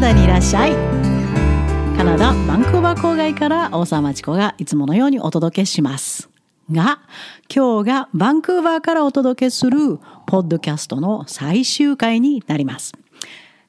[0.00, 0.72] ダにいらっしゃい。
[1.94, 6.30] カナダバンクーバー郊外から大沢町子がいつものようにお届けします。
[6.72, 7.00] が
[7.54, 12.94] 今日がバンクーバーからお届けするポッドキャストの最終回になります。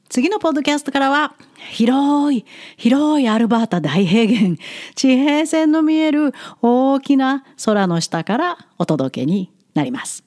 [0.07, 1.35] 次のポッドキャストからは
[1.71, 2.45] 広い
[2.77, 4.55] 広いアルバータ大平原
[4.95, 10.23] 地平線の見える大きな空の下からお届けになります。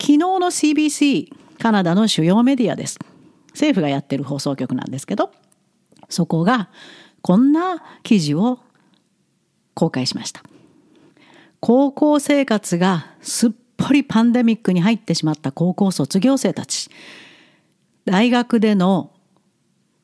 [0.00, 1.28] 昨日の CBC
[1.60, 2.98] カナダの主要メディアです。
[3.54, 5.32] 政府がやってる放送局なんですけど
[6.08, 6.68] そこが
[7.22, 8.58] こんな記事を
[9.72, 10.42] 公開しました。
[11.60, 16.90] 高校生活がすっぽりパンデミックに入ってしまった高校卒業生たち。
[18.04, 19.10] 大学での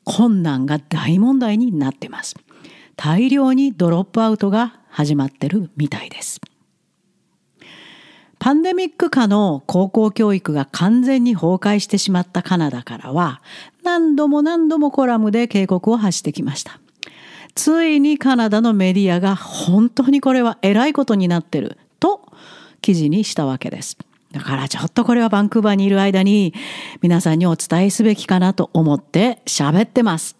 [0.03, 2.35] 困難が大問題になってます。
[2.95, 6.41] 大量にドロップアウトが始まってるみたいです。
[8.41, 13.39] パンデミック下の高校教育が完全に崩壊してしまったカナダからは
[13.83, 16.79] 何度も何度もコラムで警告を発してきました。
[17.53, 22.33] ついにカナダのメディアが本当にこれは偉いことになってると
[22.81, 23.95] 記事にしたわけです。
[24.31, 26.55] だからちょっとこれはバンクーバーにいる間に
[27.03, 30.35] 皆さんにお伝えすべきかなと思って喋ってます。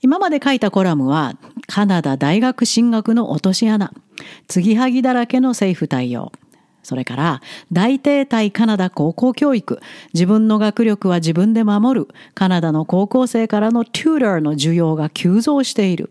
[0.00, 1.34] 今まで書いたコラムは
[1.66, 3.92] カナダ大学進学の落とし穴、
[4.46, 6.30] 継ぎはぎだらけの政府対応、
[6.84, 9.80] それから大停滞カナダ高校教育。
[10.12, 12.08] 自分の学力は自分で守る。
[12.34, 16.10] カナダの高校生からのテューダーの需要が急増している。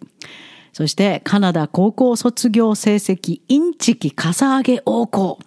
[0.74, 5.40] そしてカナダ高校卒業成績インチキかさ上げ横行。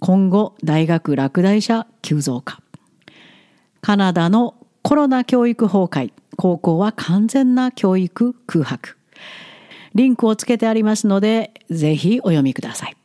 [0.00, 2.60] 今後大学落第者急増化
[3.80, 6.12] カナダのコロナ教育崩壊。
[6.36, 8.96] 高校は完全な教育空白。
[9.94, 12.96] リンクをつけてありますのでぜひお読みください。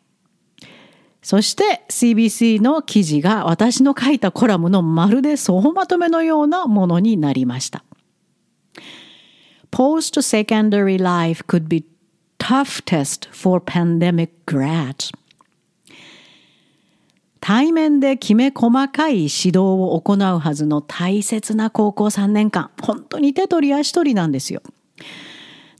[1.27, 7.83] そして CBC の記事が私の書いたコラムのまるで総まとめのようなものになりました。
[9.69, 11.83] Post-secondary life could be
[12.39, 15.11] tough test for pandemic grads.
[17.41, 24.61] 対面できめ細かい指導を行うはずの大切な高校3年間、本当に手取り足取りなんですよ。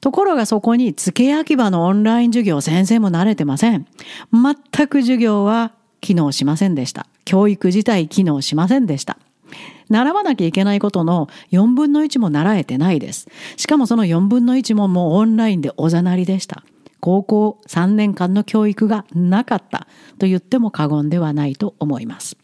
[0.02, 3.88] ところがそこに付け焼き場のオンライン授業先生も慣れてません。
[4.32, 7.08] 全く授業は機能しませんでした。
[7.26, 9.18] 教育自体機能しませんでした。
[9.90, 13.28] 習わなきゃいけないことの4分の1も習えてないです。
[13.56, 16.64] しかもその4分の1ももうオンラインでおざなりでした。
[17.00, 19.88] 高校3年間の教育がなかった
[20.20, 22.38] と言っても過言ではないと思います。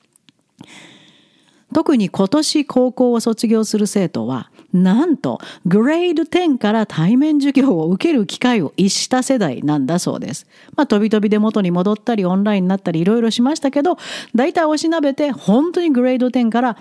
[1.74, 10.48] 特に今年高校を卒業する生徒はなんとグレード10から対面授業を受ける機会を逸した世代なんだそうです。
[10.76, 13.98] まあ飛び飛びで元に戻ったりオンラインになったりいろいろしましたけど
[14.34, 16.78] 大体おしなべて本当にグレード10から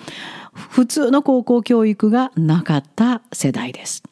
[0.53, 4.03] 普通の高校教育がなかった世代です。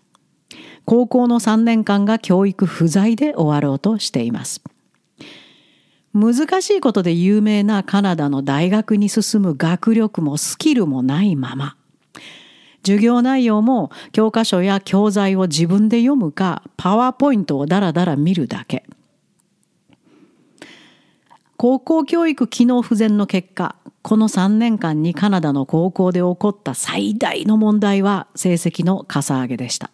[0.85, 4.63] 高校の3年間が教育不在で終わろうとしています。
[6.13, 11.77] 難しいことで有名なカナダの大学に進む学力もスキルもないまま
[12.83, 18.85] 授業内容も教科書や教材を自分で読むかパワーポイントをダラダラ見るだけ。
[21.57, 29.91] 高校教育機能不全の結果この3年間にカナダの高校で起こった最大の問題は成績のかさ上げでした。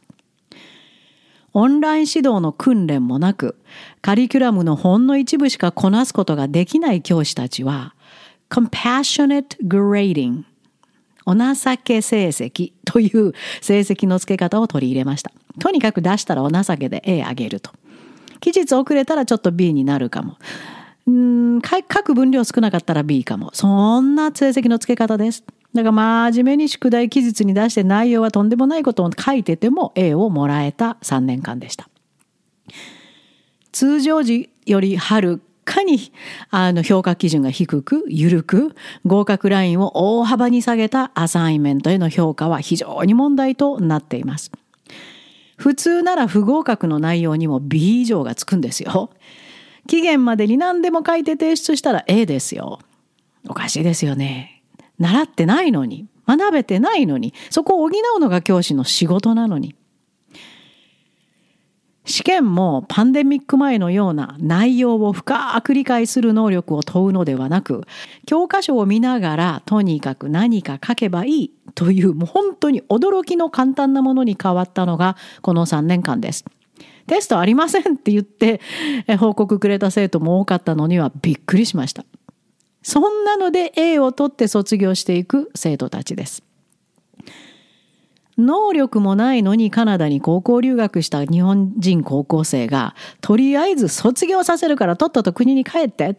[1.52, 3.56] オンライン指導の訓練もなく、
[4.02, 7.94] カリキュラムのほんの一部しかこなすことができない教師たちは、
[8.50, 10.42] compassionate grading
[11.26, 15.32] お情け成績という成績の付け方を取り入れました。
[15.58, 17.72] とにかく出したらお情けで A あげると。
[18.40, 20.36] 期日遅れたらちょっと B になるかも。
[21.06, 23.50] うん各分量少なかったら B かも。
[23.52, 25.44] そんな成績の付け方です。
[25.74, 31.88] だから真面目に宿題記述に出して内容はとんでもないことを書いてても A をもらえた3年間でした。
[33.72, 36.12] 通常時よりはるかに
[36.50, 38.74] あの評価基準が低く緩く
[39.04, 44.50] 合格ラインを大幅に下げたアサインメントへの評価は非常に問題となっています。
[45.56, 49.10] 普通なら不合格の内容にも B 以上がつくんですよ。
[49.86, 52.78] 期限までに何でも書いて提出したら A ですよ。
[53.48, 54.62] おかしいですよね。
[54.98, 59.74] 習ってないのに、学べてないのに、そこを補うのが教師の仕事なのに。
[62.06, 67.82] 試験もパンデミック前のような内容を深く理解する能力を問うのではなく、
[68.26, 76.44] 教科書を見ながらとにかく何か書けばいいというもう本当に驚きの簡単なものに変わったのがこの3年間です。
[77.08, 78.60] テストありませんって言って
[79.18, 82.04] 報告くれた生徒も多かったのにはびっくりしました。
[82.82, 86.45] そんなので A を取って卒業していく生徒たちです。
[88.38, 96.16] 能力もないのにカナダに高校留学した日本人高校生が、とりあえず卒業させるからとっとと国に帰って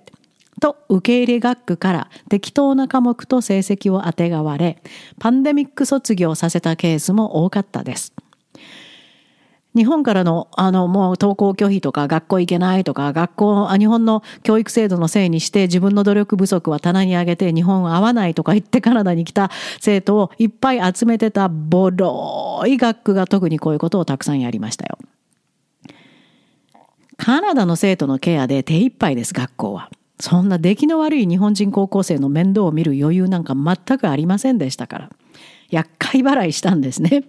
[0.60, 4.82] と受け入れ学区から適当な科目と成績をあてがわれ、
[5.20, 8.14] パンデミック卒業させたケースも多かったです。
[9.78, 24.98] 日本からの、あの、もう登校拒否とか学校行けないとか、学校、日本の教育制度のせいにして自分の努力不足は棚に上げて日本合わないとか言ってカナダに来た生徒をいっぱい集めてたボロい学区が特にこういうことをたくさんやりましたよ。
[27.18, 29.90] カナダの生徒のケアで手一杯です、学校は。
[30.20, 35.10] そんな出来の悪い日本人高校生の面倒を見る余裕なんか全くありませんでしたから。
[35.70, 37.24] 厄介払いしたんですね。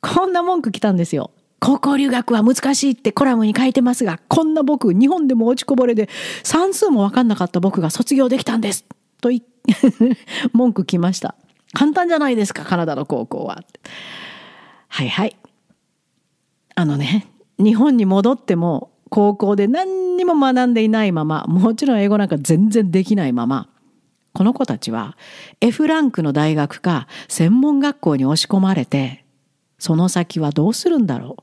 [0.00, 1.30] こんな文句来たんですよ。
[1.58, 6.08] 高校留学は難しいってコラムに書いてますが、こんな僕、日本でも落ちこぼれで
[6.42, 8.84] 算数もわかんなかった僕が卒業できたんです。
[9.20, 9.30] と
[10.52, 11.34] 文句来ました。
[11.72, 13.62] 簡単じゃないですか、カナダの高校は。
[14.88, 15.36] はいはい。
[16.74, 17.26] あのね、
[17.58, 23.68] 日本に戻っても高校で何にも学んでいないまま、もちろん英語なんか全然できないまま、
[24.32, 25.16] この子たちは
[25.60, 29.25] F ランクの大学か専門学校に押し込まれて、
[29.78, 31.36] その先はどうするんだろ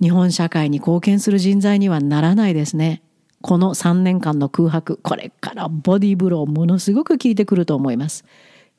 [0.00, 0.02] う？
[0.02, 3.02] 日本社会に貢献する人材にはならないですね。
[3.42, 8.24] この3年間の空白、これからボディーブローものすごく効いてくると思います。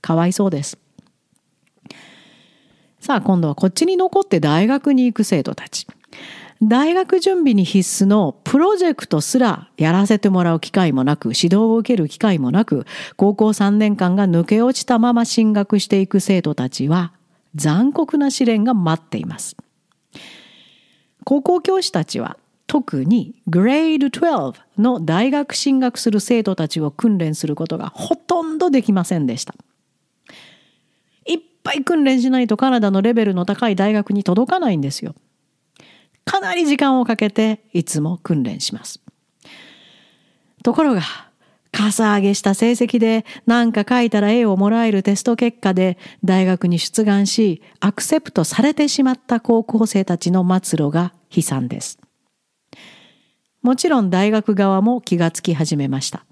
[0.02, 0.78] かわいそうです。
[3.00, 5.88] さあ今度はこっちに残って大学に行く生徒たち。
[6.62, 17.14] 大学準備に必須のプロジェクトすらやらせてもらう機会もなく、指導を受ける機会もなく、高校3年間が抜け落ちたまま進学していく生徒たちは、
[17.56, 19.56] 残酷な試練が待っています。
[21.24, 29.56] 高校教師たちは、特にグレード12の大学進学する生徒たちを訓練することがほとんどできませんでした。
[31.26, 35.16] いっぱい訓練しないとカナダのレベルの高い大学に届かないんですよ。
[36.26, 39.00] かなり時間をかけていつも訓練します。
[40.64, 41.02] ところが、
[41.78, 52.00] かさ上げした成績で何か書いたら A をもらえるテスト結果で大学に出願し、アクセプトされてしまった高校生たちの末路が悲惨です。
[53.62, 56.26] もちろん大学側も気がつき始めました。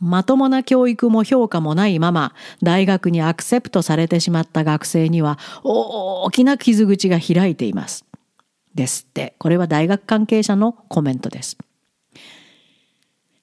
[0.00, 8.04] まともな教育も評価もないまま大学にアクセプトされてしまった学生には大きな傷口が開いています。
[8.74, 9.36] ですって。
[9.38, 11.56] これは大学関係者のコメントです。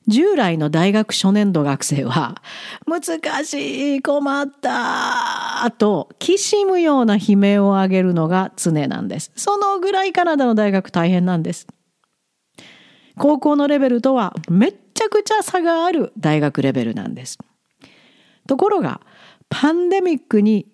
[0.07, 2.41] 従来の大学初年度学生は、
[2.85, 9.31] 難しい、困った、と、きしむような悲鳴を上げるのが常なんです。
[9.35, 11.67] そのぐらいカナダの大学大変なんです。
[13.17, 17.37] 高校のレベルとはめっちゃくちゃ差がある大学レベルなんです。
[18.47, 19.01] ところが、
[19.49, 20.65] パンデミックに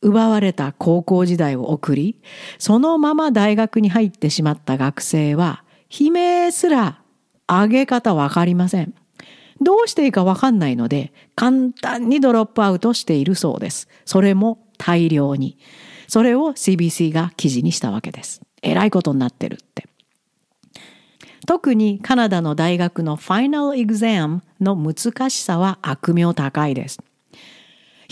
[0.00, 2.20] 奪われた高校時代を送り、
[2.58, 7.01] そのまま大学に入ってしまった学生は、悲鳴すら
[7.60, 8.94] 上げ方わかりません。
[9.60, 13.88] どうしていいかわかんないので、簡単にドロップアウトしているそうです。
[14.04, 15.58] それも大量に。
[16.08, 18.42] それを CBC が記事にしたわけです。
[18.62, 19.86] えらいことになってるって。
[21.46, 26.98] 特にカナダの大学のファイナルエグザムの難しさは悪名高いです。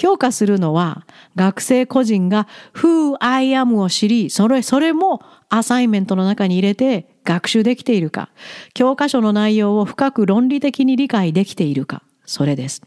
[0.00, 8.30] 評価するのは学生個人が Who I am を知り、それ、それもアサイメントの中に入れて学習できているか、
[8.72, 12.80] 教科書の内容を深く論理的に理解できているか、それです。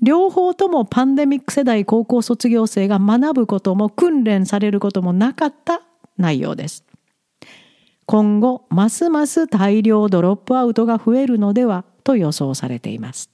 [0.00, 5.82] 両方ともパンデミック世代高校卒業生が学ぶことも訓練されることもなかった
[6.18, 6.84] 内容です。
[8.04, 13.28] 今後ますます大量ドロップアウトが増えるのではと予想されています。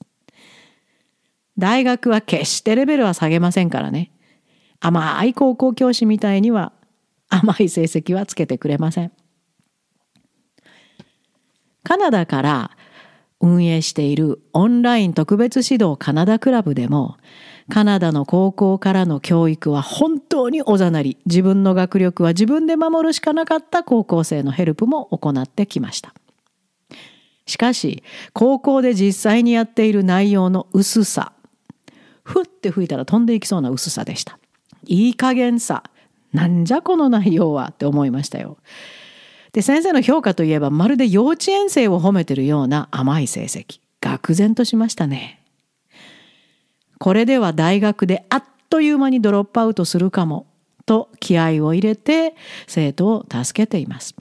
[1.63, 4.11] 大学は決してレベルは下げませんからね。
[4.81, 6.73] 甘い高校教師みたいには
[7.29, 9.13] 甘い成績はつけてくれません。
[11.85, 12.71] カナダから
[13.39, 17.17] 運営しているオンライン特別指導カナダクラブでも
[17.71, 26.13] カナダの高校からの教育は本当におざなり、自分の学力は自分で守るしかなかった高校生のヘルプも行ってきました。
[27.47, 28.03] しかし、
[28.33, 31.33] 高校で実際にやっている内容の薄さ、
[32.23, 34.39] ふって吹いたら飛んでいきそうな薄さでした。
[34.85, 35.83] いい加減さ、
[36.33, 38.59] なんじゃこの内容はって思いましたよ。
[39.53, 43.81] で、先生の評価といえばまるで幼稚園生を褒めてるような甘い成績。
[44.01, 45.41] 愕然としましたね。
[46.99, 50.47] これでは大学であっという間にドロップアウトするかも
[50.87, 52.35] と気合を入れて
[52.67, 54.15] 生徒を助けています。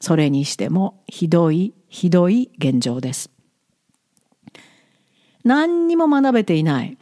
[0.00, 3.30] それにしてもひどいひどい現状です。
[5.44, 6.96] 何にも学べていない。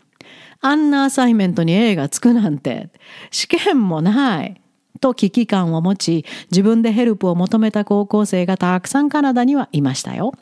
[0.62, 2.88] あんなアサイメントに A がつくなんて、
[3.31, 4.62] 試験もない。
[5.00, 10.33] と危機感を持ち、自分でヘルプを求めた高校生がたくさんカナダにはいましたよ。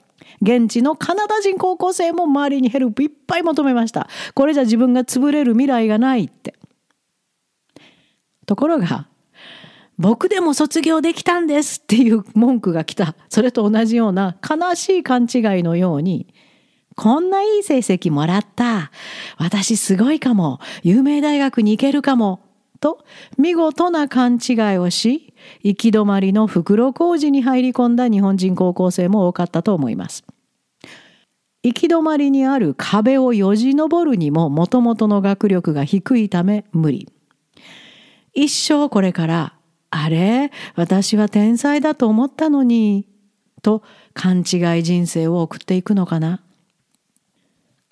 [0.43, 4.09] 現地のカナダ人高校生も周りにヘルプいっぱい求めました。
[4.35, 6.55] これじゃ自分が潰れる未来がないって。
[8.47, 9.09] ところが、
[9.99, 13.15] 僕でも卒業できたんですっていう文句が来た。
[13.29, 16.27] それと同じような悲しい勘違いのように、
[17.01, 18.91] こんないい成績もらった。
[19.39, 20.61] 私すごいかも。
[20.83, 22.41] 有名大学に行けるかも。
[22.79, 23.07] と
[23.39, 30.25] 見事な勘違いをし、行き止まりの袋小路に入り込んだ日本人高校生も多かったと思います。
[31.63, 37.09] 行き止まりにある壁をよじ登るにももともとの学力が低いため無理。
[38.35, 39.55] 一生これから、
[39.89, 40.51] あれ？
[40.75, 43.09] 私は天才だと思ったのに、
[43.63, 46.43] と勘違い人生を送っていくのかな？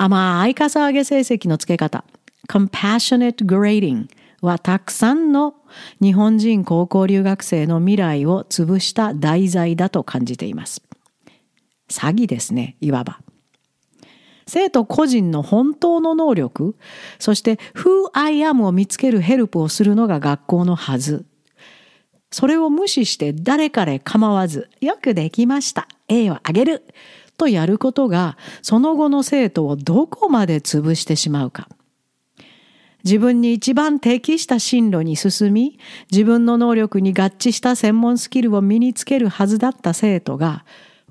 [0.00, 2.04] 甘いかさ上げ成績の付け方、
[2.48, 4.06] compassionate grading
[4.40, 5.56] はたくさんの
[6.00, 10.82] 日本人高校留学生の未来を潰した題材だと感じています。
[11.90, 13.18] 詐欺ですね、いわば。
[14.46, 16.76] 生徒個人の本当の能力、
[17.18, 21.26] そして Who I am を見つけるヘルプをするのが学校のはず。
[22.30, 25.88] それを無視して誰彼構わず、よくできました。
[26.06, 26.84] A をあげる。
[27.38, 31.68] とやることが、その後の生徒をどこまで潰してしまうか。
[33.04, 35.78] 自分に一番適した進路に進み、
[36.10, 40.64] 自分の能力に合致した専門スキルを身につけるはずだった生徒が、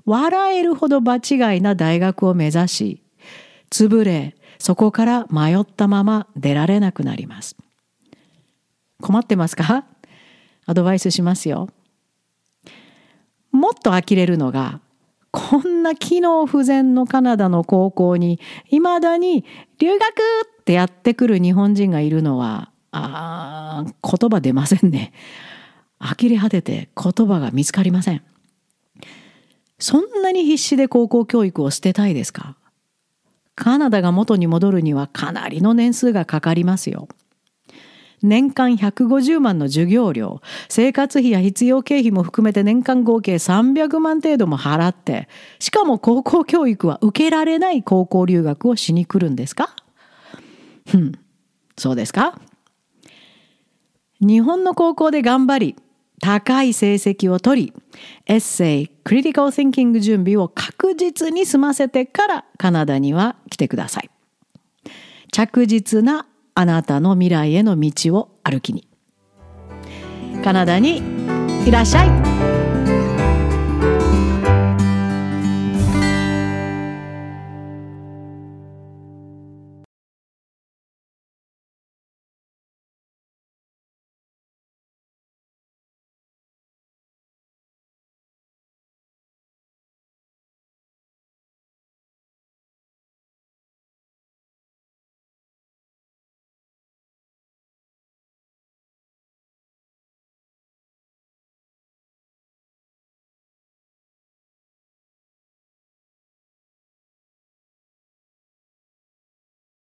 [0.04, 3.02] 笑えるほど場違いな大学を目指し、
[3.70, 7.56] 潰れ、そこから迷ったまま出られなくなります。
[9.00, 9.84] 困ってますか？
[10.66, 11.70] アドバイスしますよ。
[13.50, 14.80] もっと呆れるのが、
[15.78, 19.44] んな機能不全のカナダの高校に、未だに
[19.78, 25.12] 留学ってやってくる日本人がいるのは、あ言葉出ませんね。
[25.98, 28.22] 呆れ果てて言葉が見つかりません。
[29.78, 32.56] そんなに必死で高校教育を捨てたいですか？
[33.54, 37.08] カナダが元に戻るにはかなりの年数がかかりますよ。
[38.22, 49.74] 年間150万の授業料、生活費や必要経費も含めて年間合計300万程度も払って、しかも高校教育は受けられない高校留学をしに来るんですか？
[50.86, 51.12] ふん、
[51.76, 52.40] そうですか？
[54.20, 55.76] 日本の高校で頑張り、
[56.20, 57.72] 高い成績を取り、
[58.26, 64.10] エッセイ、クリティカル・シンキング準備を確実に済ませてからカナダには来てください。
[65.30, 66.26] 着実な
[66.60, 68.88] あなたの未来への道を歩きに。
[70.42, 71.00] カナダに
[71.64, 72.37] いらっしゃい